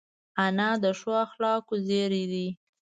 [0.45, 2.45] انا د ښو اخلاقو زېری ده